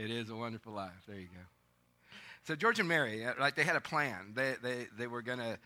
[0.00, 0.92] It is a wonderful life.
[1.06, 1.42] There you go.
[2.44, 4.32] So George and Mary, uh, like they had a plan.
[4.34, 5.58] They, they, they were going to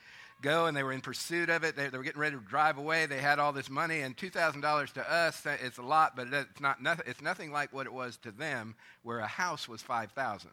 [0.43, 1.77] go and they were in pursuit of it.
[1.77, 3.07] They, they, were getting ready to drive away.
[3.07, 6.83] They had all this money, and $2,000 to us, it's a lot, but it's, not
[6.83, 8.75] nothing, it's nothing like what it was to them,
[9.05, 10.51] where a house was 5000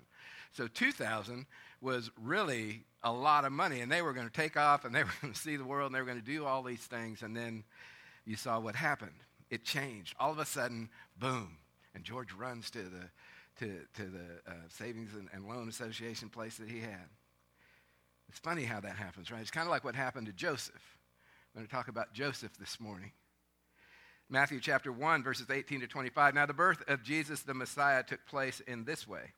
[0.53, 1.47] So 2000
[1.81, 5.03] was really a lot of money, and they were going to take off and they
[5.03, 7.23] were going to see the world and they were going to do all these things,
[7.23, 7.63] and then
[8.25, 9.09] you saw what happened.
[9.49, 10.15] It changed.
[10.19, 11.57] All of a sudden, boom,
[11.95, 13.09] and George runs to the
[13.59, 17.09] to, to the uh, Savings and, and Loan Association place that he had.
[18.29, 19.41] It's funny how that happens, right?
[19.41, 20.97] It's kind of like what happened to Joseph.
[21.53, 23.11] I'm going to talk about Joseph this morning.
[24.29, 26.33] Matthew chapter 1, verses 18 to 25.
[26.33, 29.33] Now, the birth of Jesus the Messiah took place in this way.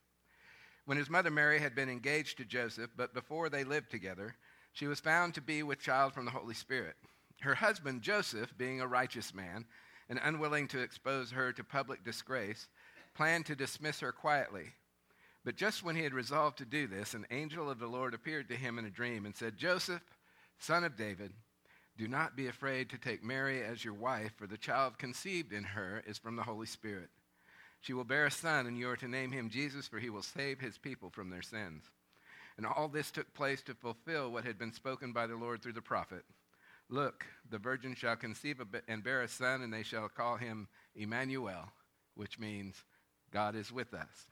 [0.86, 4.36] When his mother Mary had been engaged to Joseph, but before they lived together,
[4.74, 6.96] she was found to be with child from the Holy Spirit.
[7.42, 9.66] Her husband, Joseph, being a righteous man
[10.10, 12.68] and unwilling to expose her to public disgrace,
[13.16, 14.74] planned to dismiss her quietly.
[15.46, 18.48] But just when he had resolved to do this, an angel of the Lord appeared
[18.50, 20.02] to him in a dream and said, Joseph,
[20.58, 21.34] son of David,
[21.98, 25.64] do not be afraid to take Mary as your wife, for the child conceived in
[25.64, 27.10] her is from the Holy Spirit.
[27.82, 30.24] She will bear a son, and you are to name him Jesus, for he will
[30.24, 31.84] save his people from their sins.
[32.56, 35.74] And all this took place to fulfill what had been spoken by the Lord through
[35.74, 36.24] the prophet.
[36.90, 41.72] Look, the virgin shall conceive and bear a son, and they shall call him Emmanuel,
[42.16, 42.84] which means
[43.34, 44.28] God is with us.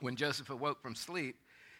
[0.00, 1.36] When Joseph awoke from sleep,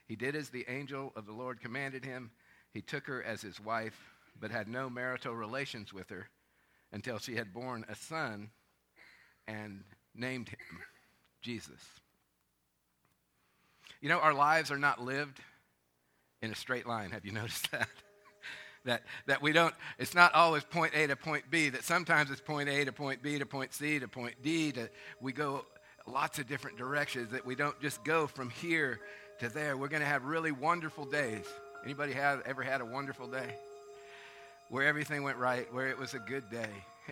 [0.09, 2.31] he did as the angel of the Lord commanded him.
[2.73, 4.11] He took her as his wife,
[4.41, 6.29] but had no marital relations with her
[6.93, 8.51] until she had borne a son
[9.47, 10.59] and named him
[11.43, 11.81] Jesus.
[14.01, 15.41] You know, our lives are not lived
[16.43, 17.11] in a straight line.
[17.11, 17.89] Have you noticed that?
[18.85, 22.41] that, that we don't, it's not always point A to point B, that sometimes it's
[22.41, 24.89] point A to point B to point C to point D, to,
[25.21, 25.67] we go
[26.11, 29.01] lots of different directions, that we don't just go from here
[29.41, 29.77] to there.
[29.77, 31.45] We're going to have really wonderful days.
[31.85, 33.55] Anybody have, ever had a wonderful day?
[34.69, 36.69] Where everything went right, where it was a good day,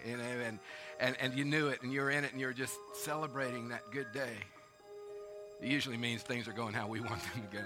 [0.06, 0.58] you know, and,
[1.00, 3.70] and, and you knew it and you were in it and you were just celebrating
[3.70, 4.32] that good day.
[5.60, 7.64] It usually means things are going how we want them to go.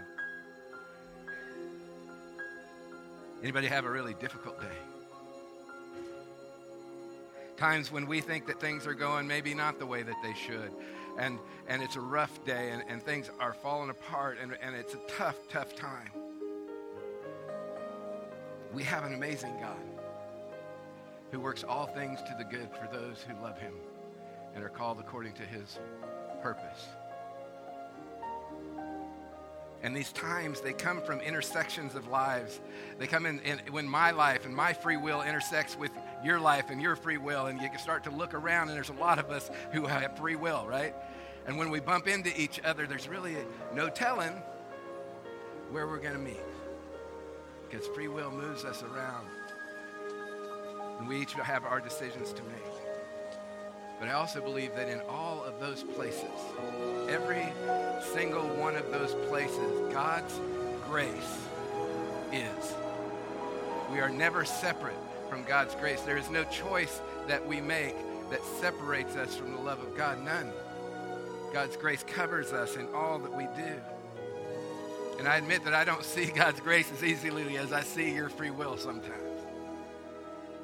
[3.42, 4.76] Anybody have a really difficult day?
[7.56, 10.70] Times when we think that things are going maybe not the way that they should
[11.18, 14.94] and, and it's a rough day and, and things are falling apart and, and it's
[14.94, 16.10] a tough, tough time.
[18.72, 19.76] We have an amazing God
[21.30, 23.74] who works all things to the good for those who love him
[24.54, 25.78] and are called according to his
[26.42, 26.88] purpose.
[29.82, 32.60] And these times, they come from intersections of lives.
[32.98, 35.90] They come in, in, when my life and my free will intersects with
[36.24, 38.90] your life and your free will, and you can start to look around, and there's
[38.90, 40.94] a lot of us who have free will, right?
[41.46, 43.36] And when we bump into each other, there's really
[43.74, 44.32] no telling
[45.70, 46.40] where we're going to meet.
[47.68, 49.26] Because free will moves us around.
[50.98, 52.62] And we each have our decisions to make.
[53.98, 56.24] But I also believe that in all of those places,
[57.08, 57.46] every
[58.14, 60.38] single one of those places, God's
[60.88, 61.38] grace
[62.32, 62.74] is.
[63.90, 64.96] We are never separate
[65.32, 66.02] from God's grace.
[66.02, 67.94] There is no choice that we make
[68.28, 70.22] that separates us from the love of God.
[70.22, 70.52] None.
[71.54, 73.80] God's grace covers us in all that we do.
[75.18, 78.28] And I admit that I don't see God's grace as easily as I see your
[78.28, 79.40] free will sometimes.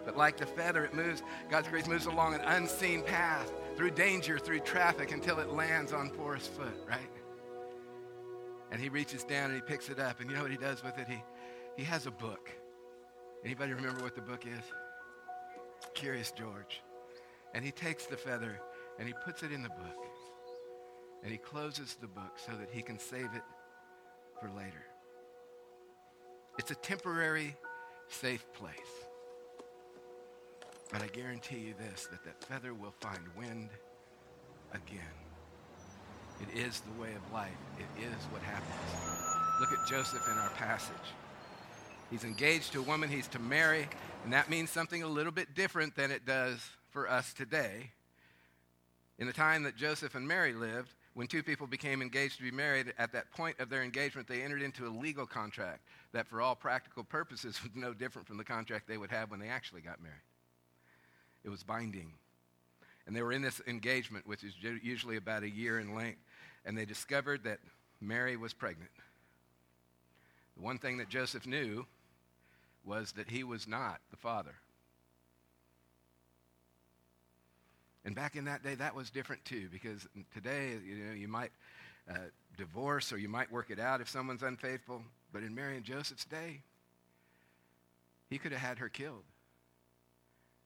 [0.05, 4.39] But like the feather, it moves, God's grace moves along an unseen path through danger,
[4.39, 7.01] through traffic until it lands on Forrest's foot, right?
[8.71, 10.21] And he reaches down and he picks it up.
[10.21, 11.09] And you know what he does with it?
[11.09, 11.23] He,
[11.79, 12.51] he has a book.
[13.45, 14.65] Anybody remember what the book is?
[15.95, 16.83] Curious George.
[17.55, 18.61] And he takes the feather
[18.99, 20.07] and he puts it in the book.
[21.23, 23.43] And he closes the book so that he can save it
[24.41, 24.85] for later.
[26.59, 27.57] It's a temporary,
[28.09, 28.73] safe place.
[30.93, 33.71] But I guarantee you this that that feather will find wind
[34.73, 35.15] again.
[36.41, 38.75] It is the way of life, it is what happens.
[39.61, 40.95] Look at Joseph in our passage.
[42.11, 43.87] He's engaged to a woman he's to marry,
[44.25, 46.59] and that means something a little bit different than it does
[46.91, 47.91] for us today.
[49.19, 52.51] In the time that Joseph and Mary lived, when two people became engaged to be
[52.51, 55.81] married, at that point of their engagement, they entered into a legal contract
[56.13, 59.41] that, for all practical purposes, was no different from the contract they would have when
[59.41, 60.17] they actually got married.
[61.45, 62.13] It was binding.
[63.07, 66.21] And they were in this engagement, which is usually about a year in length,
[66.65, 67.59] and they discovered that
[68.01, 68.91] Mary was pregnant.
[70.57, 71.87] The one thing that Joseph knew
[72.89, 74.55] was that he was not the father.
[78.05, 81.51] And back in that day, that was different too, because today, you know, you might
[82.11, 82.15] uh,
[82.57, 85.03] divorce, or you might work it out if someone's unfaithful.
[85.33, 86.63] But in Mary and Joseph's day,
[88.31, 89.25] he could have had her killed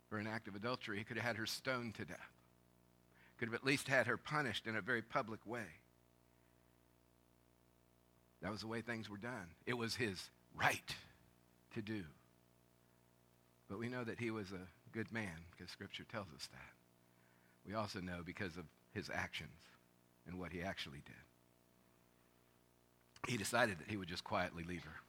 [0.09, 0.99] for an act of adultery.
[0.99, 2.19] He could have had her stoned to death.
[3.39, 5.67] Could have at least had her punished in a very public way.
[8.41, 9.49] That was the way things were done.
[9.67, 10.95] It was his right
[11.75, 12.03] to do.
[13.69, 16.73] But we know that he was a good man because Scripture tells us that.
[17.67, 19.51] We also know because of his actions
[20.27, 21.15] and what he actually did.
[23.31, 25.01] He decided that he would just quietly leave her.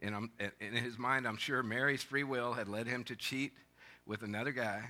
[0.00, 0.28] And
[0.60, 3.52] in his mind, I'm sure Mary's free will had led him to cheat
[4.06, 4.82] with another guy.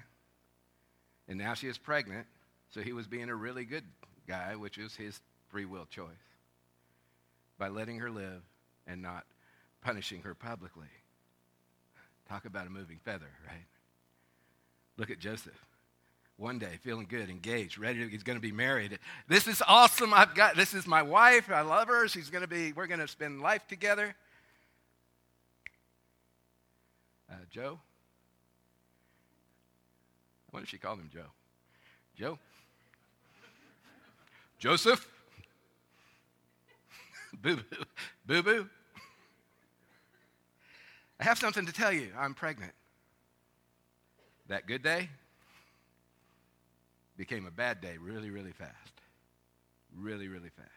[1.28, 2.26] And now she is pregnant,
[2.70, 3.84] so he was being a really good
[4.28, 6.08] guy, which is his free will choice,
[7.58, 8.42] by letting her live
[8.86, 9.24] and not
[9.82, 10.88] punishing her publicly.
[12.28, 13.64] Talk about a moving feather, right?
[14.96, 15.52] Look at Joseph.
[16.36, 18.98] One day, feeling good, engaged, ready to, he's going to be married.
[19.28, 20.12] This is awesome.
[20.12, 21.48] I've got, this is my wife.
[21.50, 22.08] I love her.
[22.08, 24.16] She's going to be, we're going to spend life together.
[27.30, 27.78] Uh, Joe?
[30.50, 31.26] What if she called him Joe?
[32.16, 32.38] Joe?
[34.58, 35.08] Joseph?
[37.42, 37.62] Boo boo.
[38.26, 38.68] Boo boo.
[41.20, 42.08] I have something to tell you.
[42.18, 42.72] I'm pregnant.
[44.48, 45.08] That good day
[47.16, 48.72] became a bad day really, really fast.
[49.96, 50.68] Really, really fast.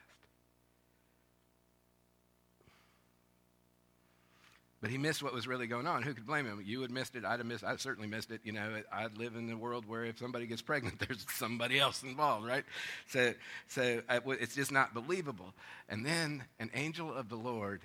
[4.79, 6.03] But he missed what was really going on.
[6.03, 6.62] Who could blame him?
[6.63, 7.25] You had missed it.
[7.25, 7.63] I'd have missed.
[7.63, 8.41] I certainly missed it.
[8.44, 12.03] You know, I live in a world where if somebody gets pregnant, there's somebody else
[12.03, 12.63] involved, right?
[13.07, 13.33] So,
[13.68, 15.53] so uh, it's just not believable.
[15.89, 17.81] And then an angel of the Lord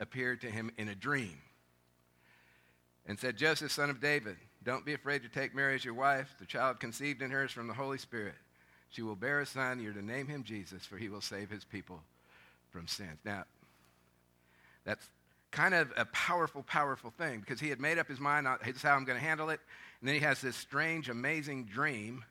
[0.00, 1.38] appeared to him in a dream
[3.06, 6.34] and said, Joseph, son of David, don't be afraid to take Mary as your wife.
[6.40, 8.34] The child conceived in her is from the Holy Spirit.
[8.90, 9.80] She will bear a son.
[9.80, 12.00] You're to name him Jesus, for he will save his people
[12.70, 13.18] from sins.
[13.24, 13.44] Now,
[14.84, 15.08] that's
[15.52, 18.76] kind of a powerful, powerful thing because he had made up his mind, uh, this
[18.76, 19.60] is how I'm going to handle it.
[20.00, 22.24] And then he has this strange, amazing dream.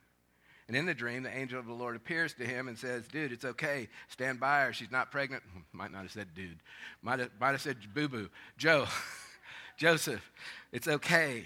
[0.67, 3.31] And in the dream, the angel of the Lord appears to him and says, Dude,
[3.31, 3.87] it's okay.
[4.09, 4.73] Stand by her.
[4.73, 5.43] She's not pregnant.
[5.53, 6.59] Hmm, might not have said dude.
[7.01, 8.29] Might have, might have said boo boo.
[8.57, 8.87] Joe,
[9.77, 10.31] Joseph,
[10.71, 11.45] it's okay.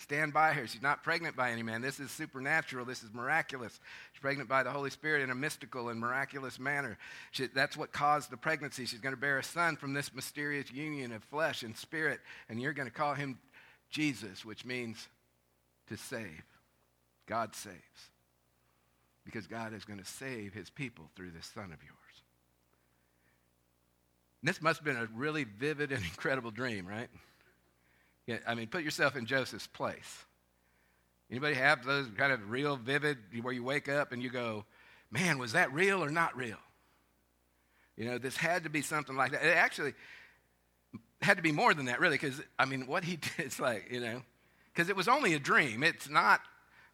[0.00, 0.66] Stand by her.
[0.66, 1.82] She's not pregnant by any man.
[1.82, 2.86] This is supernatural.
[2.86, 3.78] This is miraculous.
[4.12, 6.96] She's pregnant by the Holy Spirit in a mystical and miraculous manner.
[7.32, 8.86] She, that's what caused the pregnancy.
[8.86, 12.58] She's going to bear a son from this mysterious union of flesh and spirit, and
[12.58, 13.38] you're going to call him
[13.90, 15.06] Jesus, which means
[15.88, 16.44] to save.
[17.26, 17.76] God saves.
[19.26, 22.22] Because God is going to save his people through this son of yours.
[24.40, 27.10] And this must have been a really vivid and incredible dream, right?
[28.46, 30.24] I mean, put yourself in Joseph's place.
[31.30, 34.64] Anybody have those kind of real vivid where you wake up and you go,
[35.10, 36.58] man, was that real or not real?
[37.96, 39.44] You know, this had to be something like that.
[39.44, 39.94] It actually
[41.22, 43.88] had to be more than that, really, because, I mean, what he did, it's like,
[43.90, 44.22] you know,
[44.72, 45.82] because it was only a dream.
[45.82, 46.40] It's not,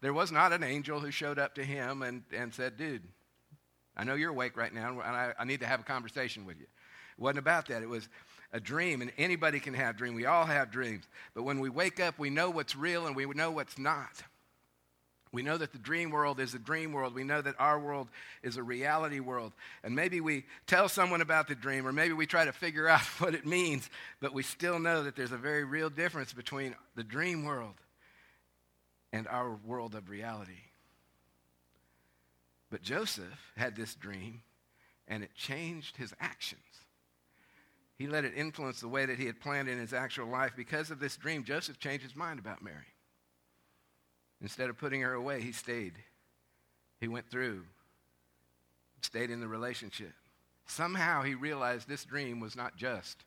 [0.01, 3.03] there was not an angel who showed up to him and, and said, dude,
[3.97, 6.59] I know you're awake right now, and I, I need to have a conversation with
[6.59, 6.67] you.
[7.19, 7.83] It wasn't about that.
[7.83, 8.09] It was,
[8.53, 10.17] a dream, and anybody can have dreams.
[10.17, 11.05] We all have dreams.
[11.35, 14.23] But when we wake up, we know what's real and we know what's not.
[15.33, 17.15] We know that the dream world is a dream world.
[17.15, 18.09] We know that our world
[18.43, 19.53] is a reality world.
[19.83, 23.03] And maybe we tell someone about the dream, or maybe we try to figure out
[23.19, 27.05] what it means, but we still know that there's a very real difference between the
[27.05, 27.75] dream world
[29.13, 30.53] and our world of reality.
[32.71, 34.43] But Joseph had this dream,
[35.07, 36.63] and it changed his actions.
[37.97, 40.53] He let it influence the way that he had planned in his actual life.
[40.55, 42.95] Because of this dream, Joseph changed his mind about Mary.
[44.43, 45.95] Instead of putting her away, he stayed.
[47.01, 47.63] He went through,
[49.01, 50.13] stayed in the relationship.
[50.67, 53.25] Somehow he realized this dream was not just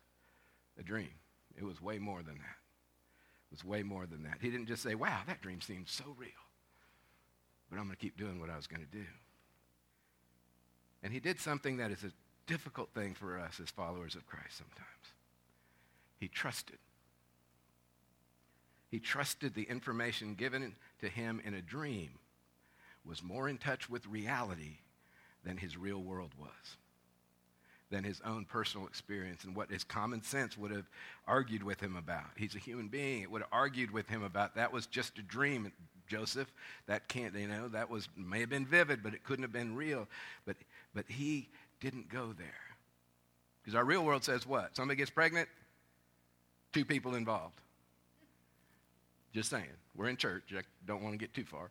[0.78, 1.10] a dream,
[1.56, 2.56] it was way more than that.
[3.50, 4.38] It was way more than that.
[4.40, 6.30] He didn't just say, wow, that dream seems so real,
[7.68, 9.04] but I'm going to keep doing what I was going to do.
[11.02, 12.12] And he did something that is a
[12.46, 14.86] difficult thing for us as followers of Christ sometimes.
[16.18, 16.78] He trusted.
[18.90, 22.10] He trusted the information given to him in a dream
[23.04, 24.78] was more in touch with reality
[25.44, 26.76] than his real world was,
[27.90, 30.88] than his own personal experience and what his common sense would have
[31.26, 32.26] argued with him about.
[32.36, 33.22] He's a human being.
[33.22, 35.72] It would have argued with him about that was just a dream,
[36.06, 36.52] Joseph.
[36.86, 39.74] That can't, you know, that was may have been vivid, but it couldn't have been
[39.74, 40.08] real.
[40.44, 40.56] But
[40.94, 41.48] but he
[41.80, 42.46] didn't go there.
[43.62, 44.76] Because our real world says what?
[44.76, 45.48] Somebody gets pregnant,
[46.72, 47.60] two people involved.
[49.32, 49.64] Just saying.
[49.94, 50.52] We're in church.
[50.56, 51.70] I don't want to get too far.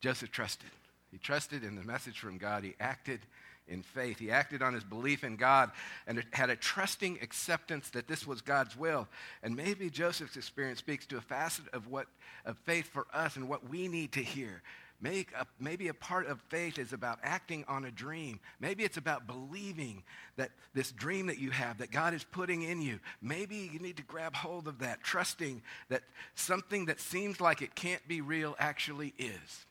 [0.00, 0.70] Joseph trusted.
[1.10, 2.62] He trusted in the message from God.
[2.62, 3.20] He acted
[3.66, 4.18] in faith.
[4.18, 5.70] He acted on his belief in God
[6.06, 9.08] and had a trusting acceptance that this was God's will.
[9.42, 12.06] And maybe Joseph's experience speaks to a facet of what
[12.44, 14.62] of faith for us and what we need to hear.
[15.04, 18.40] Maybe a, maybe a part of faith is about acting on a dream.
[18.58, 20.02] Maybe it's about believing
[20.36, 23.98] that this dream that you have, that God is putting in you, maybe you need
[23.98, 26.04] to grab hold of that, trusting that
[26.36, 29.66] something that seems like it can't be real actually is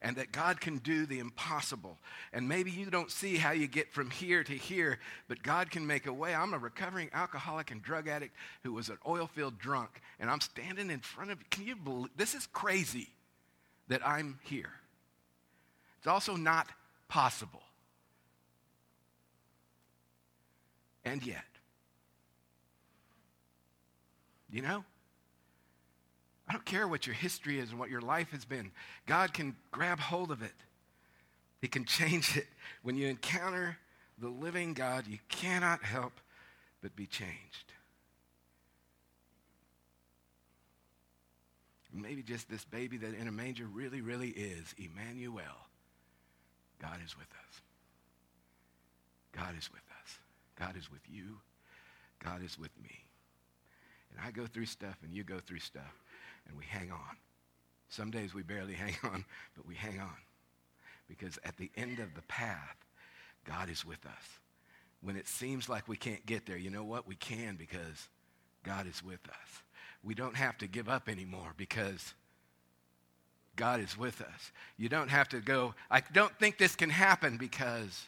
[0.00, 1.98] and that God can do the impossible.
[2.32, 5.88] And maybe you don't see how you get from here to here, but God can
[5.88, 6.36] make a way.
[6.36, 10.40] I'm a recovering alcoholic and drug addict who was an oil filled drunk, and I'm
[10.40, 11.46] standing in front of you.
[11.50, 13.08] Can you believe this is crazy
[13.88, 14.70] that I'm here?
[15.98, 16.68] It's also not
[17.08, 17.62] possible.
[21.04, 21.44] And yet,
[24.50, 24.84] you know,
[26.48, 28.70] I don't care what your history is and what your life has been.
[29.06, 30.54] God can grab hold of it.
[31.60, 32.46] He can change it.
[32.82, 33.76] When you encounter
[34.18, 36.12] the living God, you cannot help
[36.80, 37.72] but be changed.
[41.92, 45.68] Maybe just this baby that in a manger really, really is Emmanuel.
[46.80, 47.60] God is with us.
[49.32, 50.18] God is with us.
[50.58, 51.38] God is with you.
[52.22, 53.04] God is with me.
[54.10, 56.02] And I go through stuff and you go through stuff
[56.46, 57.16] and we hang on.
[57.88, 59.24] Some days we barely hang on,
[59.56, 60.16] but we hang on.
[61.08, 62.76] Because at the end of the path,
[63.46, 64.38] God is with us.
[65.00, 67.06] When it seems like we can't get there, you know what?
[67.06, 68.08] We can because
[68.64, 69.62] God is with us.
[70.02, 72.14] We don't have to give up anymore because
[73.56, 74.52] God is with us.
[74.76, 78.06] You don't have to go, I don't think this can happen because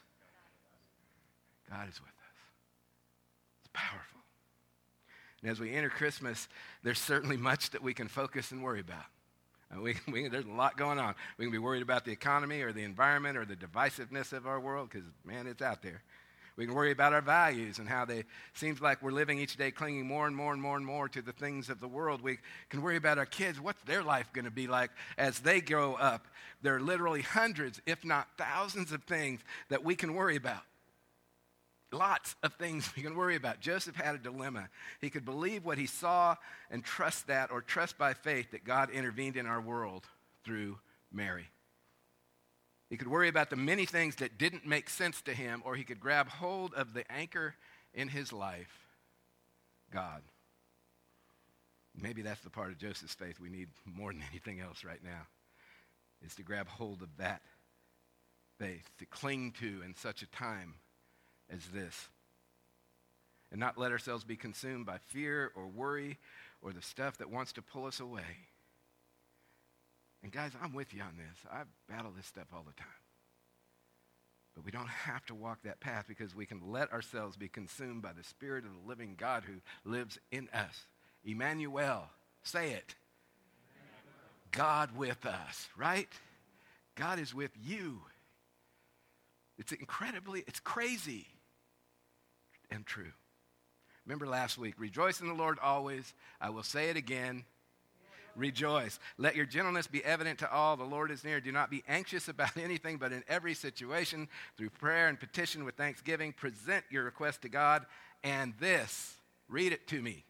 [1.69, 2.37] God is with us.
[3.63, 4.21] It's powerful.
[5.43, 6.49] And as we enter Christmas,
[6.83, 9.05] there's certainly much that we can focus and worry about.
[9.75, 11.15] Uh, we, we, there's a lot going on.
[11.39, 14.61] We can be worried about the economy or the environment or the divisiveness of our
[14.61, 16.03] world because, man, it's out there.
[16.61, 19.71] We can worry about our values and how they seems like we're living each day
[19.71, 22.21] clinging more and more and more and more to the things of the world.
[22.21, 22.37] We
[22.69, 23.59] can worry about our kids.
[23.59, 26.29] What's their life going to be like as they grow up?
[26.61, 29.41] There are literally hundreds, if not thousands, of things
[29.71, 30.61] that we can worry about.
[31.93, 33.61] Lots of things we can worry about.
[33.61, 34.69] Joseph had a dilemma.
[35.01, 36.37] He could believe what he saw
[36.71, 40.05] and trust that, or trust by faith that God intervened in our world
[40.45, 40.79] through
[41.11, 41.49] Mary.
[42.91, 45.85] He could worry about the many things that didn't make sense to him, or he
[45.85, 47.55] could grab hold of the anchor
[47.95, 48.87] in his life
[49.93, 50.23] God.
[52.01, 55.27] Maybe that's the part of Joseph's faith we need more than anything else right now,
[56.25, 57.43] is to grab hold of that
[58.59, 60.75] faith, to cling to in such a time
[61.49, 62.09] as this.
[63.51, 66.19] And not let ourselves be consumed by fear or worry
[66.63, 68.49] or the stuff that wants to pull us away.
[70.23, 71.39] And guys, I'm with you on this.
[71.51, 72.89] I battle this stuff all the time.
[74.55, 78.03] But we don't have to walk that path because we can let ourselves be consumed
[78.03, 80.87] by the Spirit of the living God who lives in us.
[81.25, 82.09] Emmanuel,
[82.43, 82.95] say it.
[84.53, 86.09] God with us, right?
[86.97, 88.01] God is with you.
[89.59, 91.27] It's incredibly, it's crazy
[92.71, 93.13] and true.
[94.07, 96.15] Remember last week, rejoice in the Lord always.
[96.41, 97.45] I will say it again.
[98.37, 98.99] Rejoice.
[99.19, 100.77] Let your gentleness be evident to all.
[100.77, 101.41] The Lord is near.
[101.41, 105.77] Do not be anxious about anything, but in every situation, through prayer and petition with
[105.77, 107.87] thanksgiving, present your request to God.
[108.23, 109.17] And this,
[109.49, 110.25] read it to me.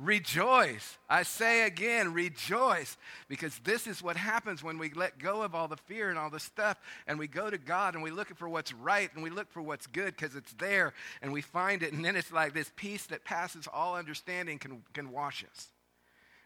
[0.00, 0.96] Rejoice.
[1.10, 2.96] I say again, rejoice.
[3.28, 6.30] Because this is what happens when we let go of all the fear and all
[6.30, 9.28] the stuff and we go to God and we look for what's right and we
[9.28, 11.92] look for what's good because it's there and we find it.
[11.92, 15.66] And then it's like this peace that passes all understanding can, can wash us.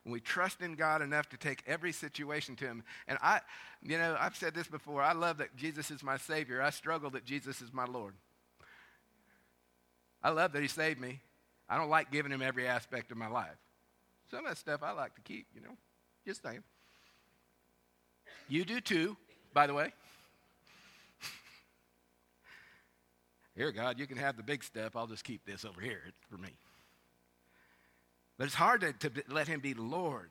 [0.02, 2.82] When we trust in God enough to take every situation to Him.
[3.06, 3.40] And I,
[3.84, 5.00] you know, I've said this before.
[5.00, 6.60] I love that Jesus is my Savior.
[6.60, 8.14] I struggle that Jesus is my Lord.
[10.24, 11.20] I love that He saved me.
[11.68, 13.56] I don't like giving him every aspect of my life.
[14.30, 15.76] Some of that stuff I like to keep, you know.
[16.26, 16.62] Just saying.
[18.48, 19.16] You do too,
[19.52, 19.92] by the way.
[23.56, 24.96] here, God, you can have the big stuff.
[24.96, 26.02] I'll just keep this over here.
[26.30, 26.50] For me.
[28.38, 30.30] But it's hard to, to let him be Lord.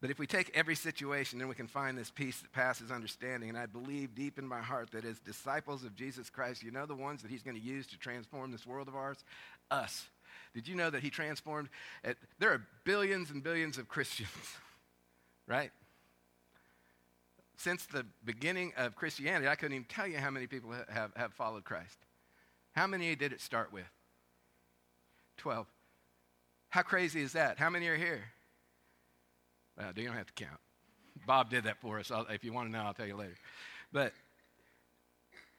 [0.00, 3.48] But if we take every situation, then we can find this peace that passes understanding.
[3.48, 6.86] And I believe deep in my heart that as disciples of Jesus Christ, you know
[6.86, 9.24] the ones that he's going to use to transform this world of ours?
[9.70, 10.06] Us.
[10.54, 11.68] Did you know that he transformed?
[12.04, 14.30] At, there are billions and billions of Christians,
[15.48, 15.72] right?
[17.56, 21.32] Since the beginning of Christianity, I couldn't even tell you how many people have, have
[21.32, 21.98] followed Christ.
[22.72, 23.90] How many did it start with?
[25.38, 25.66] 12.
[26.68, 27.58] How crazy is that?
[27.58, 28.22] How many are here?
[29.78, 30.60] Uh, well, you don't have to count.
[31.26, 32.10] Bob did that for us.
[32.10, 33.36] I'll, if you want to know, I'll tell you later.
[33.92, 34.12] But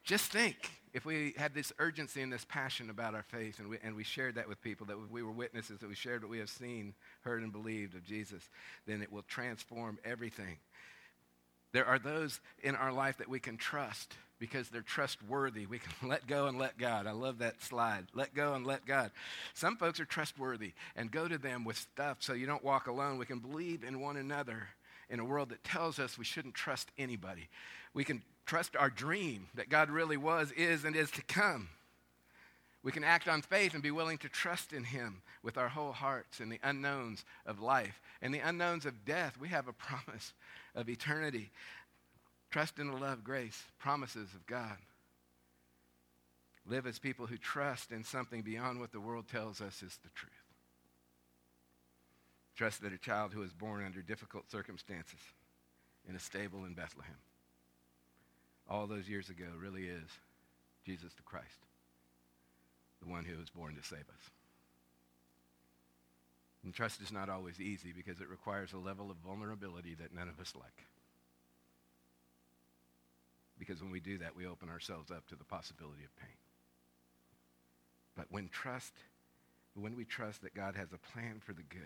[0.03, 0.55] just think
[0.93, 4.03] if we had this urgency and this passion about our faith and we, and we
[4.03, 6.93] shared that with people, that we were witnesses, that we shared what we have seen,
[7.21, 8.49] heard, and believed of Jesus,
[8.87, 10.57] then it will transform everything.
[11.71, 15.65] There are those in our life that we can trust because they're trustworthy.
[15.65, 17.05] We can let go and let God.
[17.05, 18.05] I love that slide.
[18.13, 19.11] Let go and let God.
[19.53, 23.17] Some folks are trustworthy and go to them with stuff so you don't walk alone.
[23.17, 24.69] We can believe in one another
[25.09, 27.49] in a world that tells us we shouldn't trust anybody.
[27.93, 31.69] We can trust our dream that God really was, is, and is to come.
[32.81, 35.91] We can act on faith and be willing to trust in Him with our whole
[35.91, 39.37] hearts in the unknowns of life and the unknowns of death.
[39.37, 40.33] We have a promise
[40.75, 41.51] of eternity.
[42.49, 44.77] Trust in the love, grace, promises of God.
[46.65, 50.09] Live as people who trust in something beyond what the world tells us is the
[50.15, 50.31] truth.
[52.55, 55.19] Trust that a child who was born under difficult circumstances
[56.07, 57.15] in a stable in Bethlehem
[58.69, 60.07] all those years ago really is
[60.85, 61.65] Jesus the Christ,
[63.01, 64.29] the one who was born to save us.
[66.63, 70.27] And trust is not always easy because it requires a level of vulnerability that none
[70.27, 70.85] of us like.
[73.59, 76.37] Because when we do that, we open ourselves up to the possibility of pain.
[78.15, 78.93] But when trust,
[79.75, 81.81] when we trust that God has a plan for the good,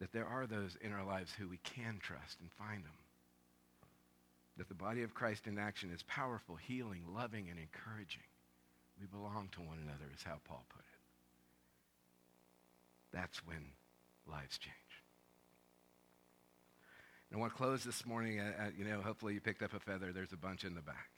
[0.00, 2.92] that there are those in our lives who we can trust and find them,
[4.58, 8.22] that the body of Christ in action is powerful, healing, loving, and encouraging.
[9.00, 10.98] We belong to one another, is how Paul put it.
[13.12, 13.64] That's when
[14.26, 14.81] lives change.
[17.32, 18.40] I want to close this morning.
[18.40, 20.12] Uh, uh, you know, hopefully you picked up a feather.
[20.12, 21.08] There's a bunch in the back,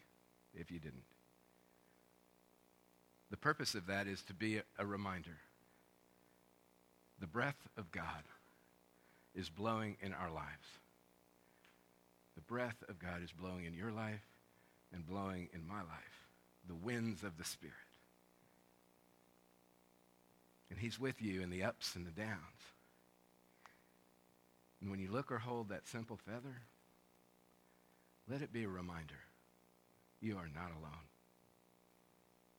[0.54, 1.02] if you didn't.
[3.30, 5.38] The purpose of that is to be a reminder.
[7.20, 8.22] The breath of God
[9.34, 10.68] is blowing in our lives.
[12.36, 14.24] The breath of God is blowing in your life
[14.92, 16.28] and blowing in my life.
[16.68, 17.74] The winds of the Spirit.
[20.70, 22.73] And He's with you in the ups and the downs.
[24.84, 26.60] And when you look or hold that simple feather,
[28.30, 29.14] let it be a reminder
[30.20, 31.08] you are not alone.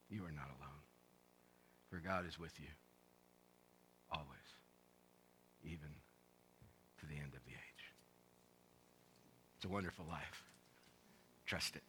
[0.09, 0.81] You are not alone.
[1.91, 2.65] For God is with you
[4.11, 4.25] always,
[5.63, 5.89] even
[6.99, 7.93] to the end of the age.
[9.57, 10.43] It's a wonderful life.
[11.45, 11.83] Trust it.